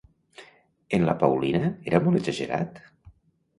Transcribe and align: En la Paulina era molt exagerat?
En 0.99 1.05
la 1.09 1.15
Paulina 1.25 1.69
era 1.93 2.01
molt 2.07 2.21
exagerat? 2.23 2.83